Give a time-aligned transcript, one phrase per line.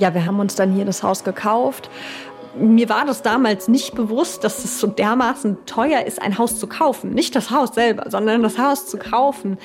[0.00, 1.90] Ja, wir haben uns dann hier das Haus gekauft.
[2.56, 6.66] Mir war das damals nicht bewusst, dass es so dermaßen teuer ist, ein Haus zu
[6.66, 7.10] kaufen.
[7.10, 9.58] Nicht das Haus selber, sondern das Haus zu kaufen.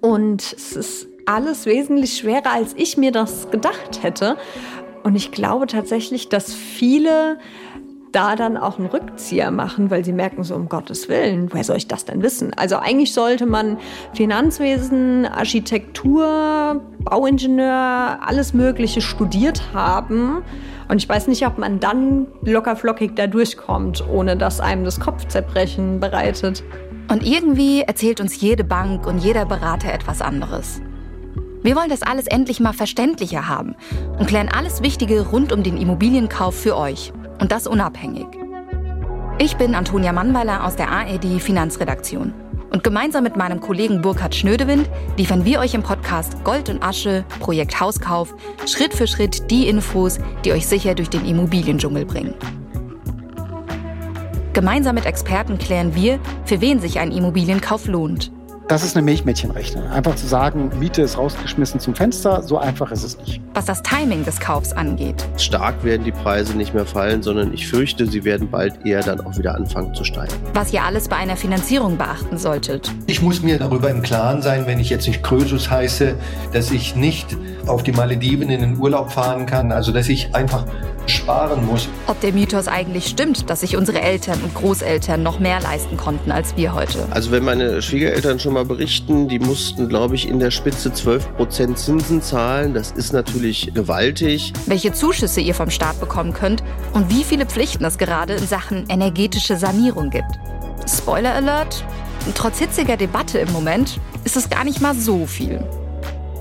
[0.00, 4.38] Und es ist alles wesentlich schwerer, als ich mir das gedacht hätte.
[5.02, 7.38] Und ich glaube tatsächlich, dass viele
[8.16, 11.76] da dann auch einen Rückzieher machen, weil sie merken so, um Gottes Willen, woher soll
[11.76, 12.54] ich das denn wissen?
[12.56, 13.76] Also eigentlich sollte man
[14.14, 20.42] Finanzwesen, Architektur, Bauingenieur, alles Mögliche studiert haben.
[20.88, 26.00] Und ich weiß nicht, ob man dann lockerflockig da durchkommt, ohne dass einem das Kopfzerbrechen
[26.00, 26.64] bereitet.
[27.12, 30.80] Und irgendwie erzählt uns jede Bank und jeder Berater etwas anderes.
[31.62, 33.74] Wir wollen das alles endlich mal verständlicher haben
[34.18, 37.12] und klären alles Wichtige rund um den Immobilienkauf für euch.
[37.38, 38.26] Und das unabhängig.
[39.38, 42.32] Ich bin Antonia Mannweiler aus der ARD Finanzredaktion.
[42.70, 47.24] Und gemeinsam mit meinem Kollegen Burkhard Schnödewind liefern wir euch im Podcast Gold und Asche,
[47.40, 48.34] Projekt Hauskauf,
[48.66, 52.34] Schritt für Schritt die Infos, die euch sicher durch den Immobiliendschungel bringen.
[54.52, 58.32] Gemeinsam mit Experten klären wir, für wen sich ein Immobilienkauf lohnt
[58.68, 59.86] das ist eine Milchmädchenrechnung.
[59.88, 63.40] Einfach zu sagen, Miete ist rausgeschmissen zum Fenster, so einfach ist es nicht.
[63.54, 65.24] Was das Timing des Kaufs angeht.
[65.36, 69.20] Stark werden die Preise nicht mehr fallen, sondern ich fürchte, sie werden bald eher dann
[69.20, 70.34] auch wieder anfangen zu steigen.
[70.52, 72.92] Was ihr alles bei einer Finanzierung beachten solltet.
[73.06, 76.16] Ich muss mir darüber im Klaren sein, wenn ich jetzt nicht Krösus heiße,
[76.52, 77.36] dass ich nicht
[77.66, 79.70] auf die Malediven in den Urlaub fahren kann.
[79.70, 80.64] Also dass ich einfach
[81.10, 81.88] sparen muss.
[82.06, 86.32] Ob der Mythos eigentlich stimmt, dass sich unsere Eltern und Großeltern noch mehr leisten konnten
[86.32, 87.06] als wir heute.
[87.10, 91.36] Also wenn meine Schwiegereltern schon mal berichten, die mussten, glaube ich, in der Spitze 12
[91.36, 92.74] Prozent Zinsen zahlen.
[92.74, 94.52] Das ist natürlich gewaltig.
[94.66, 96.62] Welche Zuschüsse ihr vom Staat bekommen könnt
[96.92, 100.38] und wie viele Pflichten es gerade in Sachen energetische Sanierung gibt.
[100.88, 101.84] Spoiler Alert,
[102.34, 105.64] trotz hitziger Debatte im Moment ist es gar nicht mal so viel.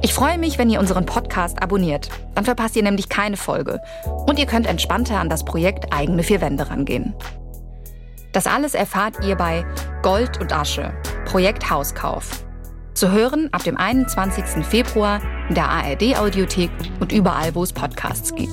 [0.00, 2.08] Ich freue mich, wenn ihr unseren Podcast abonniert.
[2.34, 3.80] Dann verpasst ihr nämlich keine Folge.
[4.26, 7.14] Und ihr könnt entspannter an das Projekt eigene vier Wände rangehen.
[8.32, 9.66] Das alles erfahrt ihr bei
[10.02, 10.92] Gold und Asche,
[11.24, 12.44] Projekt Hauskauf.
[12.94, 14.64] Zu hören ab dem 21.
[14.64, 16.70] Februar in der ARD Audiothek
[17.00, 18.52] und überall, wo es Podcasts gibt.